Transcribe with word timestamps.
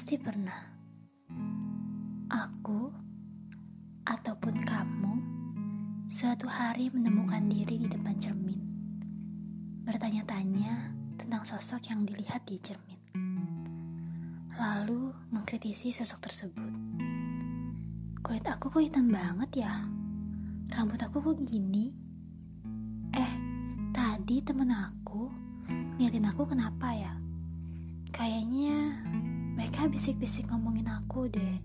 Pasti 0.00 0.16
pernah. 0.16 0.56
Aku 2.32 2.88
ataupun 4.08 4.56
kamu 4.64 5.14
suatu 6.08 6.48
hari 6.48 6.88
menemukan 6.88 7.44
diri 7.44 7.76
di 7.76 7.84
depan 7.84 8.16
cermin. 8.16 8.64
Bertanya-tanya 9.84 10.96
tentang 11.20 11.44
sosok 11.44 11.92
yang 11.92 12.08
dilihat 12.08 12.48
di 12.48 12.56
cermin. 12.56 12.96
Lalu 14.56 15.12
mengkritisi 15.36 15.92
sosok 15.92 16.32
tersebut. 16.32 16.72
Kulit 18.24 18.48
aku 18.48 18.72
kok 18.72 18.80
hitam 18.80 19.12
banget 19.12 19.68
ya? 19.68 19.84
Rambut 20.80 20.96
aku 20.96 21.20
kok 21.20 21.44
gini? 21.44 21.92
Eh, 23.12 23.32
tadi 23.92 24.40
temen 24.40 24.72
aku 24.72 25.28
ngeliatin 26.00 26.24
aku 26.24 26.48
kenapa 26.48 26.88
ya? 26.88 27.12
Kayaknya 28.16 28.96
mereka 29.80 29.96
bisik-bisik 29.96 30.44
ngomongin 30.52 30.92
aku 30.92 31.24
deh. 31.32 31.56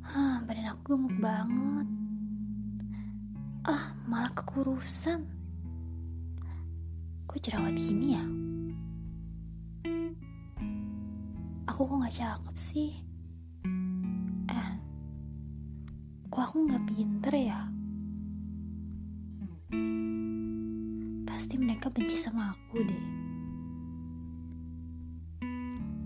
Hah, 0.00 0.40
badan 0.48 0.72
aku 0.72 0.96
gemuk 0.96 1.12
banget. 1.20 1.84
Ah, 3.68 3.92
malah 4.08 4.32
kekurusan. 4.32 5.28
Kok 7.28 7.36
jerawat 7.44 7.76
gini 7.76 8.16
ya? 8.16 8.24
Aku 11.68 11.84
kok 11.84 12.00
gak 12.08 12.16
cakep 12.16 12.56
sih? 12.56 12.96
Eh, 14.48 14.70
kok 16.32 16.48
aku 16.48 16.64
gak 16.64 16.80
pinter 16.88 17.34
ya? 17.36 17.60
Pasti 21.28 21.60
mereka 21.60 21.92
benci 21.92 22.16
sama 22.16 22.56
aku 22.56 22.80
deh. 22.88 23.04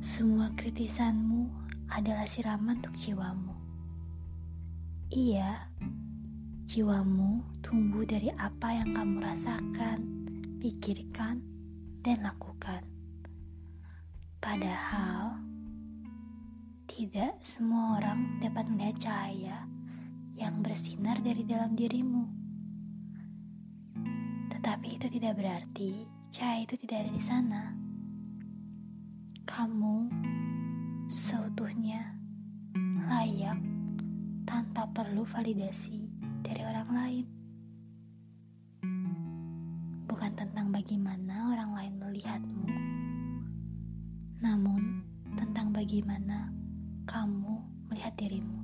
Semua 0.02 0.50
kritisanmu 0.58 1.46
adalah 1.86 2.26
siraman 2.26 2.82
untuk 2.82 2.90
jiwamu. 2.98 3.54
Iya, 5.14 5.70
jiwamu 6.66 7.62
tumbuh 7.62 8.02
dari 8.02 8.26
apa 8.34 8.82
yang 8.82 8.98
kamu 8.98 9.22
rasakan, 9.22 10.02
pikirkan, 10.58 11.38
dan 12.02 12.18
lakukan. 12.18 12.82
Padahal, 14.42 15.38
tidak 16.90 17.38
semua 17.46 18.02
orang 18.02 18.42
dapat 18.42 18.74
melihat 18.74 19.06
cahaya 19.06 19.70
yang 20.34 20.66
bersinar 20.66 21.22
dari 21.22 21.46
dalam 21.46 21.78
dirimu. 21.78 22.26
Tetapi 24.50 24.98
itu 24.98 25.06
tidak 25.14 25.38
berarti 25.38 26.10
cahaya 26.34 26.66
itu 26.66 26.74
tidak 26.74 27.06
ada 27.06 27.12
di 27.14 27.22
sana 27.22 27.91
kamu 29.42 30.06
seutuhnya 31.10 32.14
layak 33.10 33.58
tanpa 34.46 34.86
perlu 34.94 35.26
validasi 35.26 36.06
dari 36.46 36.62
orang 36.62 36.88
lain. 36.94 37.26
Bukan 40.06 40.32
tentang 40.38 40.70
bagaimana 40.70 41.50
orang 41.50 41.70
lain 41.74 41.94
melihatmu, 41.98 42.66
namun 44.46 45.02
tentang 45.34 45.74
bagaimana 45.74 46.54
kamu 47.10 47.58
melihat 47.90 48.14
dirimu. 48.14 48.62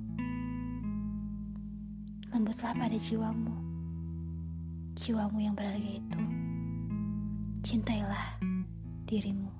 Lembutlah 2.31 2.71
pada 2.71 2.95
jiwamu, 2.95 3.55
jiwamu 4.95 5.43
yang 5.43 5.55
berharga 5.57 5.91
itu. 5.99 6.21
Cintailah 7.67 8.39
dirimu. 9.03 9.58